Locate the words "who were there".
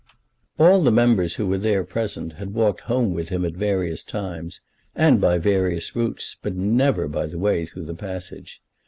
1.35-1.83